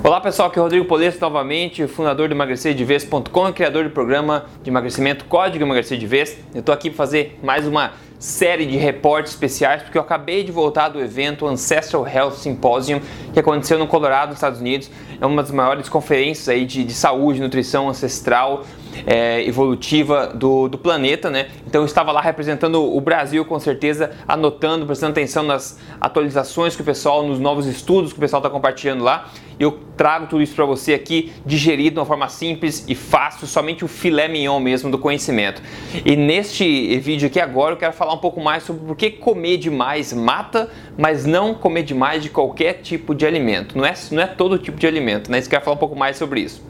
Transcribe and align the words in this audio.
Olá 0.00 0.20
pessoal, 0.20 0.48
aqui 0.48 0.58
é 0.58 0.60
o 0.60 0.64
Rodrigo 0.64 0.84
Polesso 0.84 1.18
novamente, 1.20 1.84
fundador 1.88 2.28
do 2.28 2.34
emagrecerdevez.com 2.34 3.48
e 3.48 3.52
criador 3.52 3.82
do 3.82 3.90
programa 3.90 4.46
de 4.62 4.70
emagrecimento 4.70 5.24
Código 5.24 5.64
Emagrecer 5.64 5.98
de 5.98 6.06
Vez. 6.06 6.38
Eu 6.54 6.60
estou 6.60 6.72
aqui 6.72 6.88
para 6.88 6.98
fazer 6.98 7.36
mais 7.42 7.66
uma 7.66 7.92
série 8.16 8.64
de 8.64 8.76
reportes 8.76 9.32
especiais 9.32 9.82
porque 9.82 9.98
eu 9.98 10.02
acabei 10.02 10.44
de 10.44 10.52
voltar 10.52 10.88
do 10.88 11.00
evento 11.00 11.48
Ancestral 11.48 12.06
Health 12.06 12.34
Symposium 12.34 13.00
que 13.34 13.40
aconteceu 13.40 13.76
no 13.76 13.88
Colorado, 13.88 14.28
nos 14.28 14.36
Estados 14.36 14.60
Unidos. 14.60 14.88
É 15.20 15.26
uma 15.26 15.42
das 15.42 15.50
maiores 15.50 15.88
conferências 15.88 16.48
aí 16.48 16.64
de, 16.64 16.84
de 16.84 16.94
saúde, 16.94 17.40
nutrição 17.40 17.88
ancestral 17.88 18.64
é, 19.06 19.44
evolutiva 19.46 20.28
do, 20.28 20.68
do, 20.68 20.78
planeta, 20.78 21.30
né? 21.30 21.48
Então 21.66 21.82
eu 21.82 21.86
estava 21.86 22.12
lá 22.12 22.20
representando 22.20 22.82
o 22.82 23.00
Brasil 23.00 23.44
com 23.44 23.58
certeza, 23.58 24.10
anotando, 24.26 24.86
prestando 24.86 25.12
atenção 25.12 25.42
nas 25.42 25.78
atualizações 26.00 26.76
que 26.76 26.82
o 26.82 26.84
pessoal, 26.84 27.22
nos 27.26 27.38
novos 27.38 27.66
estudos 27.66 28.12
que 28.12 28.18
o 28.18 28.20
pessoal 28.20 28.40
está 28.40 28.50
compartilhando 28.50 29.04
lá. 29.04 29.30
Eu 29.58 29.80
trago 29.96 30.28
tudo 30.28 30.40
isso 30.40 30.54
para 30.54 30.64
você 30.64 30.94
aqui, 30.94 31.32
digerido 31.44 31.94
de 31.94 31.98
uma 31.98 32.06
forma 32.06 32.28
simples 32.28 32.84
e 32.86 32.94
fácil, 32.94 33.46
somente 33.46 33.84
o 33.84 33.88
filé 33.88 34.28
mignon 34.28 34.60
mesmo 34.60 34.88
do 34.88 34.98
conhecimento. 34.98 35.60
E 36.04 36.14
neste 36.14 36.96
vídeo 36.98 37.26
aqui 37.26 37.40
agora 37.40 37.72
eu 37.72 37.76
quero 37.76 37.92
falar 37.92 38.14
um 38.14 38.18
pouco 38.18 38.40
mais 38.40 38.62
sobre 38.62 38.86
por 38.86 38.96
que 38.96 39.10
comer 39.10 39.56
demais 39.56 40.12
mata, 40.12 40.70
mas 40.96 41.26
não 41.26 41.54
comer 41.54 41.82
demais 41.82 42.22
de 42.22 42.30
qualquer 42.30 42.74
tipo 42.74 43.14
de 43.14 43.26
alimento. 43.26 43.76
Não 43.76 43.84
é, 43.84 43.94
não 44.12 44.22
é 44.22 44.26
todo 44.26 44.58
tipo 44.58 44.78
de 44.78 44.86
alimento, 44.86 45.30
né? 45.30 45.40
Eu 45.40 45.48
quero 45.48 45.64
falar 45.64 45.74
um 45.74 45.80
pouco 45.80 45.96
mais 45.96 46.16
sobre 46.16 46.40
isso. 46.40 46.62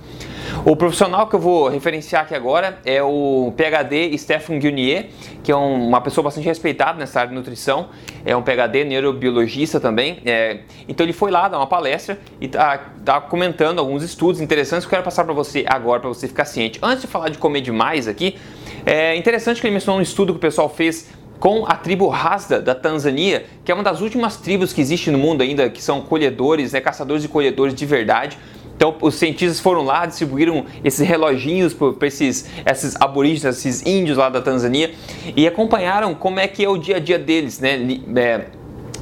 O 0.65 0.75
profissional 0.77 1.27
que 1.29 1.35
eu 1.35 1.39
vou 1.41 1.69
referenciar 1.69 2.23
aqui 2.23 2.35
agora 2.35 2.79
é 2.85 3.03
o 3.03 3.53
PhD 3.57 4.17
Stephen 4.19 4.59
Guinier, 4.59 5.07
que 5.43 5.53
é 5.53 5.57
uma 5.57 6.01
pessoa 6.01 6.25
bastante 6.25 6.45
respeitada 6.45 6.99
nessa 6.99 7.21
área 7.21 7.31
de 7.31 7.35
nutrição, 7.37 7.89
é 8.25 8.37
um 8.37 8.43
PhD 8.43 8.85
neurobiologista 8.85 9.79
também. 9.79 10.19
É, 10.27 10.61
então 10.89 11.07
ele 11.07 11.13
foi 11.13 11.31
lá 11.31 11.49
dar 11.49 11.59
uma 11.59 11.67
palestra 11.67 12.19
e 12.41 12.47
está 12.47 12.79
tá 13.05 13.21
comentando 13.21 13.79
alguns 13.79 14.03
estudos 14.03 14.41
interessantes 14.41 14.85
que 14.85 14.89
eu 14.89 14.97
quero 14.97 15.05
passar 15.05 15.25
para 15.25 15.33
você 15.33 15.65
agora, 15.67 16.01
para 16.01 16.09
você 16.09 16.27
ficar 16.27 16.45
ciente. 16.45 16.79
Antes 16.83 17.03
de 17.03 17.07
falar 17.07 17.29
de 17.29 17.39
comer 17.39 17.61
demais 17.61 18.09
aqui, 18.09 18.37
é 18.85 19.17
interessante 19.17 19.61
que 19.61 19.67
ele 19.67 19.75
mencionou 19.75 20.01
um 20.01 20.03
estudo 20.03 20.33
que 20.33 20.39
o 20.39 20.41
pessoal 20.41 20.69
fez 20.69 21.09
com 21.39 21.65
a 21.67 21.77
tribo 21.77 22.13
Hasda 22.13 22.61
da 22.61 22.75
Tanzânia, 22.75 23.45
que 23.65 23.71
é 23.71 23.75
uma 23.75 23.85
das 23.85 24.01
últimas 24.01 24.37
tribos 24.37 24.73
que 24.73 24.81
existe 24.81 25.11
no 25.11 25.19
mundo 25.19 25.43
ainda, 25.43 25.71
que 25.71 25.83
são 25.83 26.01
colhedores, 26.01 26.73
né, 26.73 26.81
caçadores 26.81 27.25
e 27.25 27.29
colhedores 27.29 27.75
de 27.75 27.87
verdade. 27.87 28.37
Então, 28.79 28.95
os 29.01 29.17
cientistas 29.17 29.59
foram 29.59 29.83
lá, 29.83 30.07
distribuíram 30.07 30.65
esses 30.85 31.05
reloginhos 31.05 31.75
para 31.75 32.07
esses, 32.07 32.49
esses 32.65 32.95
aborígenes, 33.01 33.59
esses 33.59 33.85
índios 33.85 34.17
lá 34.17 34.29
da 34.29 34.41
Tanzânia 34.41 34.93
e 35.35 35.49
acompanharam 35.49 36.15
como 36.15 36.39
é 36.39 36.47
que 36.47 36.65
é 36.65 36.69
o 36.69 36.79
dia 36.79 36.99
a 36.99 37.01
dia 37.01 37.19
deles, 37.19 37.59
né? 37.59 37.77
É, 38.15 38.45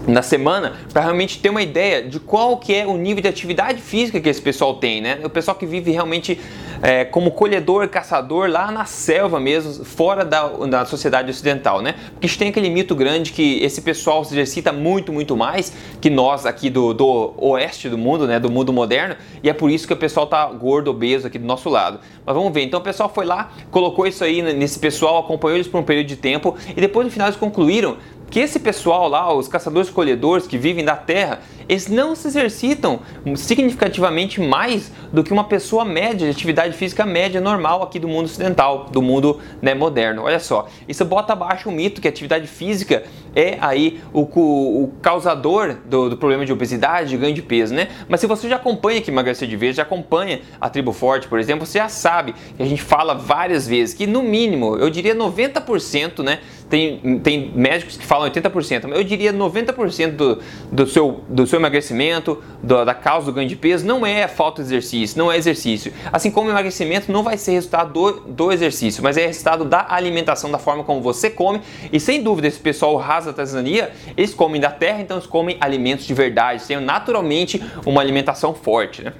na 0.08 0.22
semana 0.22 0.76
para 0.92 1.02
realmente 1.02 1.38
ter 1.40 1.50
uma 1.50 1.60
ideia 1.60 2.02
de 2.02 2.18
qual 2.18 2.56
que 2.56 2.74
é 2.74 2.86
o 2.86 2.96
nível 2.96 3.20
de 3.20 3.28
atividade 3.28 3.82
física 3.82 4.18
que 4.18 4.30
esse 4.30 4.40
pessoal 4.40 4.76
tem, 4.76 5.02
né? 5.02 5.18
O 5.22 5.28
pessoal 5.28 5.54
que 5.54 5.66
vive 5.66 5.90
realmente 5.90 6.40
é, 6.82 7.04
como 7.04 7.30
colhedor, 7.30 7.88
caçador 7.88 8.48
lá 8.48 8.70
na 8.70 8.84
selva 8.84 9.38
mesmo, 9.40 9.84
fora 9.84 10.24
da, 10.24 10.48
da 10.48 10.84
sociedade 10.84 11.30
ocidental, 11.30 11.80
né? 11.80 11.94
Porque 12.12 12.26
a 12.26 12.28
gente 12.28 12.38
tem 12.38 12.48
aquele 12.48 12.70
mito 12.70 12.94
grande 12.94 13.32
que 13.32 13.62
esse 13.62 13.80
pessoal 13.80 14.24
se 14.24 14.34
exercita 14.34 14.72
muito, 14.72 15.12
muito 15.12 15.36
mais 15.36 15.72
que 16.00 16.10
nós 16.10 16.46
aqui 16.46 16.70
do, 16.70 16.92
do 16.92 17.34
oeste 17.38 17.88
do 17.88 17.98
mundo, 17.98 18.26
né? 18.26 18.38
Do 18.38 18.50
mundo 18.50 18.72
moderno, 18.72 19.16
e 19.42 19.48
é 19.48 19.52
por 19.52 19.70
isso 19.70 19.86
que 19.86 19.92
o 19.92 19.96
pessoal 19.96 20.26
tá 20.26 20.46
gordo, 20.46 20.90
obeso 20.90 21.26
aqui 21.26 21.38
do 21.38 21.46
nosso 21.46 21.68
lado. 21.68 22.00
Mas 22.24 22.34
vamos 22.34 22.52
ver, 22.52 22.62
então 22.62 22.80
o 22.80 22.82
pessoal 22.82 23.08
foi 23.08 23.24
lá, 23.24 23.52
colocou 23.70 24.06
isso 24.06 24.24
aí 24.24 24.42
nesse 24.42 24.78
pessoal, 24.78 25.18
acompanhou 25.18 25.56
eles 25.56 25.68
por 25.68 25.78
um 25.78 25.84
período 25.84 26.06
de 26.06 26.16
tempo, 26.16 26.56
e 26.68 26.80
depois 26.80 27.06
no 27.06 27.12
final 27.12 27.28
eles 27.28 27.38
concluíram 27.38 27.96
que 28.30 28.40
esse 28.40 28.58
pessoal 28.58 29.08
lá, 29.08 29.32
os 29.32 29.48
caçadores 29.48 29.88
colhedores 29.88 30.46
que 30.46 30.58
vivem 30.58 30.84
da 30.84 30.96
terra, 30.96 31.40
eles 31.68 31.88
não 31.88 32.14
se 32.14 32.28
exercitam 32.28 33.00
significativamente 33.36 34.40
mais 34.40 34.90
do 35.12 35.22
que 35.22 35.32
uma 35.32 35.44
pessoa 35.44 35.84
média, 35.84 36.26
de 36.26 36.30
atividade 36.30 36.76
física 36.76 37.04
média 37.04 37.40
normal 37.40 37.82
aqui 37.82 37.98
do 37.98 38.08
mundo 38.08 38.26
ocidental, 38.26 38.86
do 38.90 39.02
mundo 39.02 39.40
né, 39.60 39.74
moderno. 39.74 40.22
Olha 40.22 40.38
só, 40.38 40.68
isso 40.88 41.04
bota 41.04 41.32
abaixo 41.32 41.68
o 41.68 41.72
mito 41.72 42.00
que 42.00 42.08
a 42.08 42.10
atividade 42.10 42.46
física 42.46 43.04
é 43.34 43.58
aí 43.60 44.00
o, 44.14 44.22
o, 44.22 44.92
causador 45.02 45.76
do, 45.84 46.08
do, 46.08 46.16
problema 46.16 46.46
de 46.46 46.52
obesidade, 46.52 47.10
de 47.10 47.16
ganho 47.18 47.34
de 47.34 47.42
peso, 47.42 47.74
né? 47.74 47.88
Mas 48.08 48.20
se 48.20 48.26
você 48.26 48.48
já 48.48 48.56
acompanha 48.56 48.98
aqui 48.98 49.10
Emagrecer 49.10 49.46
de 49.46 49.56
Vez, 49.56 49.76
já 49.76 49.82
acompanha 49.82 50.40
a 50.58 50.70
Tribo 50.70 50.90
Forte, 50.90 51.28
por 51.28 51.38
exemplo, 51.38 51.66
você 51.66 51.78
já 51.78 51.88
sabe 51.88 52.34
que 52.56 52.62
a 52.62 52.66
gente 52.66 52.80
fala 52.80 53.14
várias 53.14 53.68
vezes 53.68 53.94
que 53.94 54.06
no 54.06 54.22
mínimo, 54.22 54.76
eu 54.76 54.88
diria 54.88 55.14
90%, 55.14 56.22
né? 56.22 56.38
Tem, 56.70 57.20
tem 57.20 57.52
médicos 57.54 57.96
que 57.96 58.04
falam 58.04 58.28
80%, 58.28 58.88
mas 58.88 58.98
eu 58.98 59.04
diria 59.04 59.32
90% 59.32 60.12
do, 60.12 60.38
do, 60.72 60.86
seu, 60.86 61.20
do 61.28 61.46
seu 61.46 61.55
emagrecimento, 61.56 62.42
do, 62.62 62.84
da 62.84 62.94
causa 62.94 63.26
do 63.26 63.32
ganho 63.32 63.48
de 63.48 63.56
peso, 63.56 63.86
não 63.86 64.04
é 64.04 64.26
falta 64.28 64.62
de 64.62 64.68
exercício, 64.68 65.18
não 65.18 65.30
é 65.30 65.36
exercício. 65.36 65.92
Assim 66.12 66.30
como 66.30 66.48
o 66.48 66.50
emagrecimento 66.52 67.10
não 67.10 67.22
vai 67.22 67.36
ser 67.36 67.52
resultado 67.52 67.92
do, 67.92 68.20
do 68.20 68.52
exercício, 68.52 69.02
mas 69.02 69.16
é 69.16 69.26
resultado 69.26 69.64
da 69.64 69.86
alimentação, 69.88 70.50
da 70.50 70.58
forma 70.58 70.84
como 70.84 71.00
você 71.00 71.30
come. 71.30 71.60
E 71.92 71.98
sem 71.98 72.22
dúvida, 72.22 72.48
esse 72.48 72.58
pessoal 72.58 72.96
rasa 72.96 73.32
da 73.32 73.36
Tanzânia, 73.36 73.90
eles 74.16 74.34
comem 74.34 74.60
da 74.60 74.70
terra, 74.70 75.00
então 75.00 75.16
eles 75.16 75.26
comem 75.26 75.56
alimentos 75.60 76.06
de 76.06 76.14
verdade, 76.14 76.64
têm 76.64 76.80
naturalmente 76.80 77.62
uma 77.84 78.00
alimentação 78.00 78.54
forte. 78.54 79.02
Né? 79.02 79.12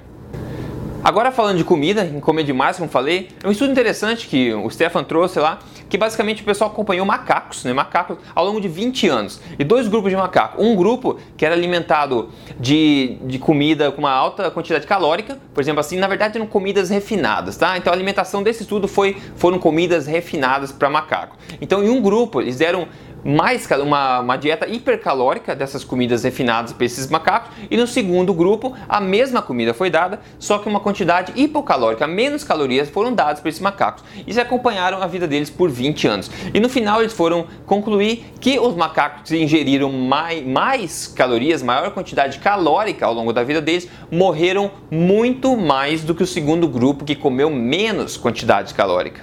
Agora 1.07 1.31
falando 1.31 1.57
de 1.57 1.63
comida, 1.63 2.03
em 2.03 2.19
comer 2.19 2.43
demais, 2.43 2.75
como 2.75 2.89
falei, 2.89 3.29
é 3.41 3.47
um 3.47 3.51
estudo 3.51 3.71
interessante 3.71 4.27
que 4.27 4.53
o 4.53 4.69
Stefan 4.69 5.05
trouxe 5.05 5.39
lá, 5.39 5.59
que 5.87 5.97
basicamente 5.97 6.41
o 6.41 6.45
pessoal 6.45 6.69
acompanhou 6.69 7.05
macacos, 7.05 7.63
né, 7.63 7.71
macacos 7.71 8.17
ao 8.35 8.45
longo 8.45 8.59
de 8.59 8.67
20 8.67 9.07
anos, 9.07 9.39
e 9.57 9.63
dois 9.63 9.87
grupos 9.87 10.09
de 10.11 10.17
macacos. 10.17 10.61
Um 10.61 10.75
grupo 10.75 11.17
que 11.37 11.45
era 11.45 11.55
alimentado 11.55 12.29
de, 12.59 13.19
de 13.21 13.39
comida 13.39 13.89
com 13.89 13.99
uma 13.99 14.11
alta 14.11 14.51
quantidade 14.51 14.85
calórica, 14.85 15.39
por 15.53 15.61
exemplo 15.61 15.79
assim, 15.79 15.95
na 15.95 16.09
verdade 16.09 16.35
eram 16.35 16.45
comidas 16.45 16.89
refinadas, 16.89 17.55
tá? 17.55 17.77
Então 17.77 17.93
a 17.93 17.95
alimentação 17.95 18.43
desse 18.43 18.63
estudo 18.63 18.85
foi, 18.85 19.15
foram 19.37 19.59
comidas 19.59 20.07
refinadas 20.07 20.73
para 20.73 20.89
macaco. 20.89 21.37
Então 21.61 21.81
em 21.85 21.89
um 21.89 22.01
grupo 22.01 22.41
eles 22.41 22.57
deram 22.57 22.85
mais 23.23 23.67
uma, 23.71 24.19
uma 24.19 24.37
dieta 24.37 24.67
hipercalórica 24.67 25.55
dessas 25.55 25.83
comidas 25.83 26.23
refinadas 26.23 26.73
para 26.73 26.85
esses 26.85 27.09
macacos 27.09 27.51
e 27.69 27.77
no 27.77 27.87
segundo 27.87 28.33
grupo 28.33 28.75
a 28.87 29.01
mesma 29.01 29.41
comida 29.41 29.73
foi 29.73 29.89
dada, 29.89 30.19
só 30.39 30.57
que 30.59 30.69
uma 30.69 30.79
quantidade 30.79 31.33
hipocalórica, 31.35 32.07
menos 32.07 32.43
calorias 32.43 32.89
foram 32.89 33.13
dadas 33.13 33.39
para 33.39 33.49
esses 33.49 33.61
macacos 33.61 34.03
e 34.25 34.33
se 34.33 34.39
acompanharam 34.39 35.01
a 35.01 35.07
vida 35.07 35.27
deles 35.27 35.49
por 35.49 35.69
20 35.69 36.07
anos. 36.07 36.31
E 36.53 36.59
no 36.59 36.69
final 36.69 37.01
eles 37.01 37.13
foram 37.13 37.47
concluir 37.65 38.33
que 38.39 38.59
os 38.59 38.75
macacos 38.75 39.29
que 39.29 39.37
ingeriram 39.37 39.91
mais, 39.91 40.45
mais 40.45 41.07
calorias, 41.07 41.61
maior 41.61 41.91
quantidade 41.91 42.39
calórica 42.39 43.05
ao 43.05 43.13
longo 43.13 43.33
da 43.33 43.43
vida 43.43 43.61
deles, 43.61 43.87
morreram 44.11 44.71
muito 44.89 45.57
mais 45.57 46.03
do 46.03 46.15
que 46.15 46.23
o 46.23 46.27
segundo 46.27 46.67
grupo 46.67 47.03
que 47.03 47.15
comeu 47.15 47.49
menos 47.49 48.17
quantidade 48.17 48.73
calórica. 48.73 49.21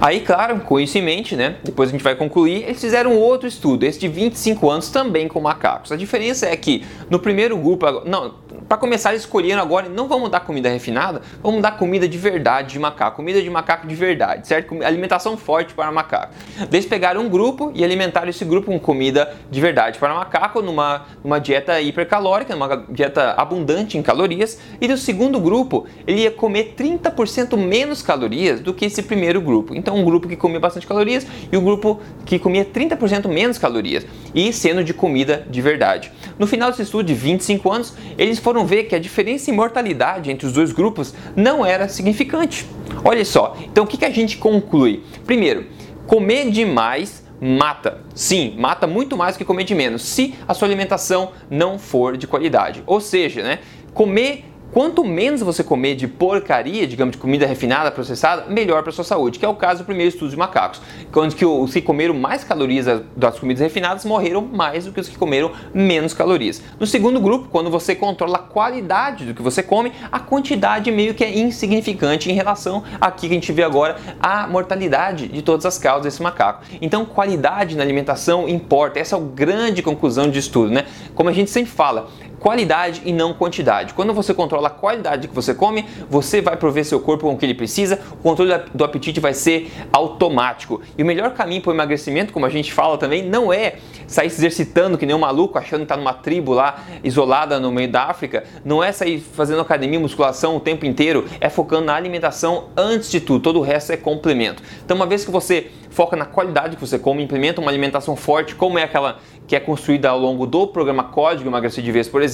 Aí, 0.00 0.20
claro, 0.20 0.60
com 0.60 0.80
isso 0.80 0.96
em 0.96 1.02
mente, 1.02 1.36
né? 1.36 1.56
Depois 1.62 1.90
a 1.90 1.92
gente 1.92 2.02
vai 2.02 2.14
concluir, 2.14 2.62
eles 2.62 2.80
fizeram 2.80 3.18
outro 3.18 3.46
estudo, 3.46 3.84
esse 3.84 3.98
de 3.98 4.08
25 4.08 4.70
anos 4.70 4.88
também 4.88 5.28
com 5.28 5.38
macacos. 5.42 5.92
A 5.92 5.96
diferença 5.96 6.46
é 6.46 6.56
que 6.56 6.86
no 7.10 7.18
primeiro 7.18 7.54
grupo, 7.58 7.84
não, 8.06 8.34
para 8.66 8.78
começar, 8.78 9.10
eles 9.10 9.22
escolheram 9.22 9.60
agora, 9.60 9.88
não 9.88 10.08
vamos 10.08 10.30
dar 10.30 10.40
comida 10.40 10.68
refinada, 10.68 11.20
vamos 11.42 11.60
dar 11.60 11.72
comida 11.72 12.08
de 12.08 12.16
verdade 12.16 12.72
de 12.74 12.78
macaco, 12.78 13.16
comida 13.16 13.42
de 13.42 13.50
macaco 13.50 13.84
de 13.86 13.94
verdade, 13.96 14.46
certo? 14.46 14.82
Alimentação 14.84 15.36
forte 15.36 15.74
para 15.74 15.90
macaco. 15.90 16.32
Eles 16.72 16.86
pegaram 16.86 17.22
um 17.22 17.28
grupo 17.28 17.72
e 17.74 17.84
alimentaram 17.84 18.28
esse 18.28 18.44
grupo 18.44 18.70
com 18.70 18.78
comida 18.78 19.34
de 19.50 19.60
verdade 19.60 19.98
para 19.98 20.14
macaco, 20.14 20.62
numa, 20.62 21.04
numa 21.22 21.40
dieta 21.40 21.80
hipercalórica, 21.80 22.54
numa 22.54 22.84
dieta 22.88 23.34
abundante 23.36 23.98
em 23.98 24.02
calorias, 24.02 24.60
e 24.80 24.86
do 24.86 24.96
segundo 24.96 25.40
grupo, 25.40 25.86
ele 26.06 26.22
ia 26.22 26.30
comer 26.30 26.74
30% 26.78 27.56
menos 27.56 28.02
calorias 28.02 28.60
do 28.60 28.72
que 28.72 28.84
esse 28.84 29.02
primeiro 29.02 29.40
grupo. 29.40 29.74
Então, 29.74 29.89
um 29.92 30.04
grupo 30.04 30.28
que 30.28 30.36
comia 30.36 30.60
bastante 30.60 30.86
calorias 30.86 31.26
e 31.50 31.56
o 31.56 31.60
um 31.60 31.64
grupo 31.64 32.00
que 32.24 32.38
comia 32.38 32.64
30% 32.64 33.28
menos 33.28 33.58
calorias, 33.58 34.06
e 34.34 34.52
sendo 34.52 34.84
de 34.84 34.94
comida 34.94 35.46
de 35.50 35.60
verdade. 35.60 36.12
No 36.38 36.46
final 36.46 36.70
desse 36.70 36.82
estudo 36.82 37.04
de 37.04 37.14
25 37.14 37.70
anos, 37.70 37.94
eles 38.16 38.38
foram 38.38 38.66
ver 38.66 38.84
que 38.84 38.94
a 38.94 38.98
diferença 38.98 39.50
em 39.50 39.54
mortalidade 39.54 40.30
entre 40.30 40.46
os 40.46 40.52
dois 40.52 40.72
grupos 40.72 41.14
não 41.34 41.64
era 41.64 41.88
significante. 41.88 42.66
Olha 43.04 43.24
só, 43.24 43.56
então 43.64 43.84
o 43.84 43.86
que, 43.86 43.96
que 43.96 44.04
a 44.04 44.10
gente 44.10 44.36
conclui? 44.36 45.02
Primeiro, 45.24 45.66
comer 46.06 46.50
demais 46.50 47.24
mata. 47.40 48.00
Sim, 48.14 48.54
mata 48.58 48.86
muito 48.86 49.16
mais 49.16 49.36
que 49.36 49.44
comer 49.44 49.64
de 49.64 49.74
menos, 49.74 50.02
se 50.02 50.34
a 50.46 50.52
sua 50.52 50.68
alimentação 50.68 51.32
não 51.48 51.78
for 51.78 52.16
de 52.16 52.26
qualidade. 52.26 52.82
Ou 52.86 53.00
seja, 53.00 53.42
né, 53.42 53.60
comer 53.94 54.44
Quanto 54.72 55.04
menos 55.04 55.40
você 55.40 55.64
comer 55.64 55.96
de 55.96 56.06
porcaria, 56.06 56.86
digamos, 56.86 57.12
de 57.12 57.18
comida 57.18 57.46
refinada, 57.46 57.90
processada, 57.90 58.46
melhor 58.48 58.82
para 58.82 58.92
sua 58.92 59.04
saúde, 59.04 59.38
que 59.38 59.44
é 59.44 59.48
o 59.48 59.54
caso 59.54 59.82
do 59.82 59.86
primeiro 59.86 60.10
estudo 60.10 60.30
de 60.30 60.36
macacos, 60.36 60.80
onde 61.14 61.34
que 61.34 61.44
os 61.44 61.72
que 61.72 61.82
comeram 61.82 62.14
mais 62.14 62.44
calorias 62.44 62.86
das 63.16 63.38
comidas 63.38 63.60
refinadas 63.60 64.04
morreram 64.04 64.42
mais 64.42 64.84
do 64.84 64.92
que 64.92 65.00
os 65.00 65.08
que 65.08 65.18
comeram 65.18 65.50
menos 65.74 66.14
calorias. 66.14 66.62
No 66.78 66.86
segundo 66.86 67.20
grupo, 67.20 67.48
quando 67.48 67.70
você 67.70 67.94
controla 67.94 68.36
a 68.36 68.42
qualidade 68.42 69.24
do 69.24 69.34
que 69.34 69.42
você 69.42 69.62
come, 69.62 69.92
a 70.10 70.20
quantidade 70.20 70.90
meio 70.92 71.14
que 71.14 71.24
é 71.24 71.38
insignificante 71.38 72.30
em 72.30 72.34
relação 72.34 72.84
aqui 73.00 73.20
que 73.20 73.26
a 73.26 73.34
gente 73.34 73.52
vê 73.52 73.62
agora 73.62 73.96
a 74.20 74.46
mortalidade 74.46 75.28
de 75.28 75.42
todas 75.42 75.66
as 75.66 75.78
causas 75.78 76.04
desse 76.04 76.22
macaco. 76.22 76.64
Então, 76.80 77.04
qualidade 77.04 77.76
na 77.76 77.82
alimentação 77.82 78.48
importa. 78.48 78.98
Essa 78.98 79.16
é 79.16 79.18
a 79.18 79.22
grande 79.22 79.82
conclusão 79.82 80.30
de 80.30 80.38
estudo, 80.38 80.70
né? 80.70 80.86
Como 81.14 81.28
a 81.28 81.32
gente 81.32 81.50
sempre 81.50 81.70
fala, 81.70 82.08
qualidade 82.40 83.02
e 83.04 83.12
não 83.12 83.34
quantidade. 83.34 83.92
Quando 83.92 84.12
você 84.14 84.32
controla 84.32 84.68
a 84.68 84.70
qualidade 84.70 85.28
que 85.28 85.34
você 85.34 85.54
come, 85.54 85.84
você 86.08 86.40
vai 86.40 86.56
prover 86.56 86.84
seu 86.84 86.98
corpo 86.98 87.26
com 87.26 87.34
o 87.34 87.36
que 87.36 87.44
ele 87.44 87.54
precisa, 87.54 88.00
o 88.12 88.16
controle 88.16 88.52
do 88.74 88.82
apetite 88.82 89.20
vai 89.20 89.34
ser 89.34 89.70
automático. 89.92 90.80
E 90.96 91.02
o 91.02 91.06
melhor 91.06 91.32
caminho 91.34 91.60
para 91.60 91.70
o 91.70 91.74
emagrecimento, 91.74 92.32
como 92.32 92.46
a 92.46 92.48
gente 92.48 92.72
fala 92.72 92.96
também, 92.96 93.22
não 93.22 93.52
é 93.52 93.74
sair 94.06 94.30
se 94.30 94.40
exercitando 94.40 94.96
que 94.96 95.06
nem 95.06 95.14
um 95.14 95.20
maluco, 95.20 95.58
achando 95.58 95.80
que 95.80 95.84
está 95.84 95.96
numa 95.96 96.14
tribo 96.14 96.52
lá 96.52 96.82
isolada 97.04 97.60
no 97.60 97.70
meio 97.70 97.90
da 97.90 98.04
África, 98.04 98.44
não 98.64 98.82
é 98.82 98.90
sair 98.90 99.20
fazendo 99.20 99.60
academia, 99.60 100.00
musculação 100.00 100.56
o 100.56 100.60
tempo 100.60 100.86
inteiro, 100.86 101.26
é 101.40 101.48
focando 101.48 101.86
na 101.86 101.94
alimentação 101.94 102.70
antes 102.76 103.10
de 103.10 103.20
tudo, 103.20 103.40
todo 103.42 103.58
o 103.58 103.62
resto 103.62 103.92
é 103.92 103.96
complemento. 103.96 104.62
Então, 104.84 104.96
uma 104.96 105.06
vez 105.06 105.24
que 105.24 105.30
você 105.30 105.70
foca 105.90 106.16
na 106.16 106.24
qualidade 106.24 106.76
que 106.76 106.80
você 106.80 106.98
come, 106.98 107.22
implementa 107.22 107.60
uma 107.60 107.70
alimentação 107.70 108.16
forte, 108.16 108.54
como 108.54 108.78
é 108.78 108.84
aquela 108.84 109.18
que 109.46 109.56
é 109.56 109.60
construída 109.60 110.08
ao 110.08 110.18
longo 110.18 110.46
do 110.46 110.68
programa 110.68 111.02
Código 111.02 111.48
Emagrecer 111.48 111.82
de 111.82 111.90
Vez, 111.90 112.08
por 112.08 112.22
exemplo, 112.22 112.29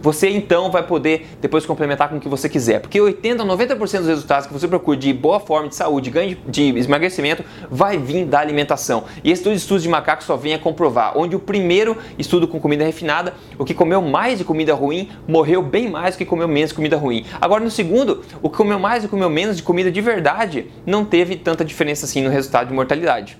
você 0.00 0.28
então 0.28 0.70
vai 0.70 0.82
poder 0.82 1.26
depois 1.40 1.66
complementar 1.66 2.08
com 2.08 2.16
o 2.16 2.20
que 2.20 2.28
você 2.28 2.48
quiser. 2.48 2.80
Porque 2.80 3.00
80 3.00 3.42
a 3.42 3.46
90% 3.46 3.76
dos 3.78 4.06
resultados 4.06 4.46
que 4.46 4.52
você 4.52 4.68
procura 4.68 4.96
de 4.96 5.12
boa 5.12 5.40
forma, 5.40 5.68
de 5.68 5.76
saúde, 5.76 6.10
ganho 6.10 6.36
de 6.46 6.68
emagrecimento, 6.78 7.44
vai 7.70 7.98
vir 7.98 8.24
da 8.24 8.40
alimentação. 8.40 9.04
E 9.22 9.30
esses 9.30 9.44
dois 9.44 9.58
estudos 9.58 9.82
de 9.82 9.88
macaco 9.88 10.22
só 10.22 10.36
vêm 10.36 10.54
a 10.54 10.58
comprovar. 10.58 11.16
Onde 11.16 11.36
o 11.36 11.40
primeiro 11.40 11.96
estudo 12.18 12.46
com 12.46 12.60
comida 12.60 12.84
refinada, 12.84 13.34
o 13.58 13.64
que 13.64 13.74
comeu 13.74 14.02
mais 14.02 14.38
de 14.38 14.44
comida 14.44 14.74
ruim 14.74 15.10
morreu 15.26 15.62
bem 15.62 15.90
mais 15.90 16.14
do 16.14 16.18
que 16.18 16.24
comeu 16.24 16.48
menos 16.48 16.70
de 16.70 16.76
comida 16.76 16.96
ruim. 16.96 17.24
Agora 17.40 17.62
no 17.62 17.70
segundo, 17.70 18.22
o 18.42 18.48
que 18.48 18.56
comeu 18.56 18.78
mais 18.78 19.04
e 19.04 19.08
comeu 19.08 19.30
menos 19.30 19.56
de 19.56 19.62
comida 19.62 19.90
de 19.90 20.00
verdade 20.00 20.66
não 20.86 21.04
teve 21.04 21.36
tanta 21.36 21.64
diferença 21.64 22.06
assim 22.06 22.22
no 22.22 22.30
resultado 22.30 22.68
de 22.68 22.74
mortalidade. 22.74 23.38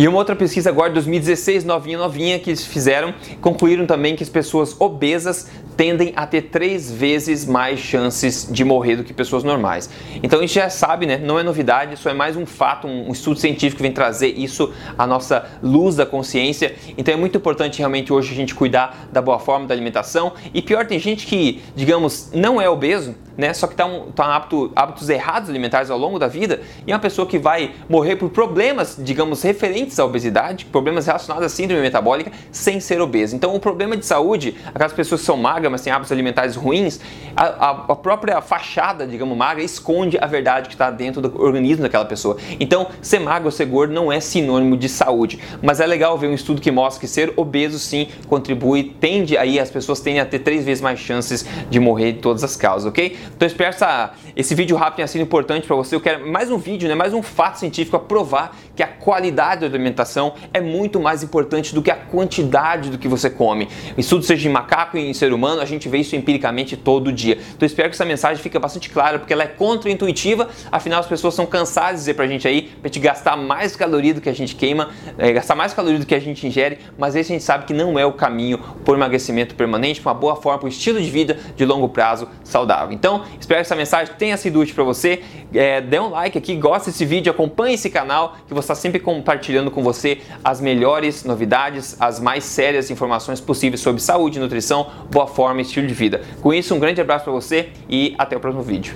E 0.00 0.08
uma 0.08 0.16
outra 0.16 0.34
pesquisa 0.34 0.70
agora 0.70 0.88
de 0.88 0.94
2016, 0.94 1.62
novinha, 1.62 1.98
novinha, 1.98 2.38
que 2.38 2.48
eles 2.48 2.64
fizeram, 2.64 3.12
concluíram 3.42 3.84
também 3.84 4.16
que 4.16 4.22
as 4.22 4.30
pessoas 4.30 4.74
obesas 4.80 5.50
tendem 5.76 6.14
a 6.16 6.26
ter 6.26 6.44
três 6.44 6.90
vezes 6.90 7.44
mais 7.44 7.78
chances 7.80 8.48
de 8.50 8.64
morrer 8.64 8.96
do 8.96 9.04
que 9.04 9.12
pessoas 9.12 9.44
normais. 9.44 9.90
Então 10.22 10.38
a 10.38 10.42
gente 10.42 10.54
já 10.54 10.70
sabe, 10.70 11.04
né? 11.04 11.18
Não 11.18 11.38
é 11.38 11.42
novidade, 11.42 11.96
isso 11.96 12.08
é 12.08 12.14
mais 12.14 12.34
um 12.34 12.46
fato, 12.46 12.86
um 12.86 13.12
estudo 13.12 13.38
científico 13.38 13.82
vem 13.82 13.92
trazer 13.92 14.28
isso 14.28 14.72
à 14.96 15.06
nossa 15.06 15.46
luz 15.62 15.96
da 15.96 16.06
consciência. 16.06 16.74
Então 16.96 17.12
é 17.12 17.16
muito 17.18 17.36
importante 17.36 17.78
realmente 17.78 18.10
hoje 18.10 18.32
a 18.32 18.34
gente 18.34 18.54
cuidar 18.54 19.06
da 19.12 19.20
boa 19.20 19.38
forma 19.38 19.66
da 19.66 19.74
alimentação. 19.74 20.32
E 20.54 20.62
pior, 20.62 20.86
tem 20.86 20.98
gente 20.98 21.26
que, 21.26 21.62
digamos, 21.76 22.30
não 22.32 22.58
é 22.58 22.70
obeso, 22.70 23.14
né? 23.40 23.54
Só 23.54 23.66
que 23.66 23.72
está 23.72 23.86
um, 23.86 24.12
tá 24.12 24.24
hábito, 24.36 24.70
hábitos 24.76 25.08
errados 25.08 25.48
alimentares 25.48 25.90
ao 25.90 25.98
longo 25.98 26.18
da 26.18 26.28
vida 26.28 26.60
e 26.86 26.92
é 26.92 26.94
uma 26.94 27.00
pessoa 27.00 27.26
que 27.26 27.38
vai 27.38 27.72
morrer 27.88 28.16
por 28.16 28.28
problemas, 28.28 28.96
digamos, 28.98 29.42
referentes 29.42 29.98
à 29.98 30.04
obesidade, 30.04 30.66
problemas 30.66 31.06
relacionados 31.06 31.46
à 31.46 31.48
síndrome 31.48 31.82
metabólica, 31.82 32.30
sem 32.52 32.78
ser 32.78 33.00
obeso. 33.00 33.34
Então, 33.34 33.54
o 33.54 33.58
problema 33.58 33.96
de 33.96 34.04
saúde, 34.04 34.56
aquelas 34.74 34.92
pessoas 34.92 35.22
que 35.22 35.26
são 35.26 35.36
magras, 35.36 35.72
mas 35.72 35.80
têm 35.80 35.92
hábitos 35.92 36.12
alimentares 36.12 36.54
ruins, 36.54 37.00
a, 37.34 37.44
a, 37.44 37.70
a 37.70 37.96
própria 37.96 38.40
fachada, 38.42 39.06
digamos, 39.06 39.36
magra, 39.36 39.62
esconde 39.62 40.18
a 40.20 40.26
verdade 40.26 40.68
que 40.68 40.74
está 40.74 40.90
dentro 40.90 41.22
do 41.22 41.42
organismo 41.42 41.82
daquela 41.82 42.04
pessoa. 42.04 42.36
Então, 42.60 42.88
ser 43.00 43.20
magro 43.20 43.46
ou 43.46 43.50
ser 43.50 43.64
gordo 43.64 43.94
não 43.94 44.12
é 44.12 44.20
sinônimo 44.20 44.76
de 44.76 44.88
saúde, 44.88 45.38
mas 45.62 45.80
é 45.80 45.86
legal 45.86 46.18
ver 46.18 46.26
um 46.26 46.34
estudo 46.34 46.60
que 46.60 46.70
mostra 46.70 47.00
que 47.00 47.08
ser 47.08 47.32
obeso 47.36 47.78
sim 47.78 48.08
contribui, 48.28 48.94
tende 49.00 49.38
aí 49.38 49.58
as 49.58 49.70
pessoas 49.70 50.00
tendem 50.00 50.20
a 50.20 50.26
ter 50.26 50.40
três 50.40 50.64
vezes 50.64 50.82
mais 50.82 50.98
chances 50.98 51.46
de 51.70 51.80
morrer 51.80 52.12
de 52.12 52.18
todas 52.18 52.44
as 52.44 52.56
causas, 52.56 52.86
ok? 52.86 53.16
Então 53.36 53.46
espero 53.46 53.70
essa, 53.70 54.12
esse 54.36 54.54
vídeo 54.54 54.76
rápido 54.76 54.96
tenha 54.96 55.08
sido 55.08 55.22
importante 55.22 55.66
para 55.66 55.76
você. 55.76 55.94
Eu 55.94 56.00
quero 56.00 56.30
mais 56.30 56.50
um 56.50 56.58
vídeo, 56.58 56.88
né, 56.88 56.94
mais 56.94 57.14
um 57.14 57.22
fato 57.22 57.58
científico 57.58 57.96
a 57.96 58.00
provar 58.00 58.56
que 58.76 58.82
a 58.82 58.86
qualidade 58.86 59.62
da 59.62 59.66
alimentação 59.66 60.34
é 60.52 60.60
muito 60.60 61.00
mais 61.00 61.22
importante 61.22 61.74
do 61.74 61.82
que 61.82 61.90
a 61.90 61.96
quantidade 61.96 62.90
do 62.90 62.98
que 62.98 63.08
você 63.08 63.30
come. 63.30 63.68
Estudos 63.96 64.26
seja 64.26 64.48
em 64.48 64.52
macaco 64.52 64.96
e 64.96 65.08
em 65.08 65.14
ser 65.14 65.32
humano, 65.32 65.60
a 65.60 65.64
gente 65.64 65.88
vê 65.88 65.98
isso 65.98 66.14
empiricamente 66.16 66.76
todo 66.76 67.12
dia. 67.12 67.38
Então 67.54 67.66
espero 67.66 67.88
que 67.88 67.94
essa 67.94 68.04
mensagem 68.04 68.42
fique 68.42 68.58
bastante 68.58 68.90
clara, 68.90 69.18
porque 69.18 69.32
ela 69.32 69.42
é 69.42 69.46
contra-intuitiva, 69.46 70.48
afinal 70.70 71.00
as 71.00 71.06
pessoas 71.06 71.34
são 71.34 71.46
cansadas 71.46 71.92
de 71.92 71.98
dizer 71.98 72.14
pra 72.14 72.26
gente 72.26 72.46
aí, 72.46 72.62
pra 72.62 72.88
gente 72.88 73.00
gastar 73.00 73.36
mais 73.36 73.74
caloria 73.76 74.14
do 74.14 74.20
que 74.20 74.28
a 74.28 74.34
gente 74.34 74.54
queima, 74.54 74.90
é, 75.18 75.32
gastar 75.32 75.54
mais 75.54 75.72
caloria 75.72 75.98
do 75.98 76.06
que 76.06 76.14
a 76.14 76.20
gente 76.20 76.46
ingere, 76.46 76.78
mas 76.98 77.16
esse 77.16 77.32
a 77.32 77.34
gente 77.34 77.44
sabe 77.44 77.64
que 77.64 77.72
não 77.72 77.98
é 77.98 78.04
o 78.04 78.12
caminho 78.12 78.58
para 78.58 78.92
o 78.92 78.96
emagrecimento 78.96 79.54
permanente, 79.54 80.00
para 80.00 80.12
uma 80.12 80.18
boa 80.18 80.36
forma, 80.36 80.58
para 80.58 80.66
um 80.66 80.70
estilo 80.70 81.00
de 81.00 81.10
vida 81.10 81.38
de 81.56 81.64
longo 81.64 81.88
prazo 81.88 82.28
saudável. 82.44 82.92
Então, 83.10 83.24
espero 83.40 83.58
que 83.58 83.62
essa 83.62 83.74
mensagem 83.74 84.14
tenha 84.16 84.36
sido 84.36 84.60
útil 84.60 84.74
para 84.74 84.84
você. 84.84 85.22
É, 85.52 85.80
dê 85.80 85.98
um 85.98 86.10
like 86.10 86.38
aqui, 86.38 86.54
gosta 86.54 86.90
desse 86.90 87.04
vídeo, 87.04 87.32
acompanhe 87.32 87.74
esse 87.74 87.90
canal 87.90 88.36
que 88.46 88.54
vou 88.54 88.60
estar 88.60 88.76
sempre 88.76 89.00
compartilhando 89.00 89.70
com 89.70 89.82
você 89.82 90.20
as 90.44 90.60
melhores 90.60 91.24
novidades, 91.24 91.96
as 91.98 92.20
mais 92.20 92.44
sérias 92.44 92.88
informações 92.90 93.40
possíveis 93.40 93.80
sobre 93.80 94.00
saúde, 94.00 94.38
nutrição, 94.38 94.90
boa 95.10 95.26
forma 95.26 95.60
e 95.60 95.64
estilo 95.64 95.88
de 95.88 95.94
vida. 95.94 96.22
Com 96.40 96.54
isso, 96.54 96.72
um 96.72 96.78
grande 96.78 97.00
abraço 97.00 97.24
para 97.24 97.32
você 97.32 97.70
e 97.88 98.14
até 98.16 98.36
o 98.36 98.40
próximo 98.40 98.62
vídeo. 98.62 98.94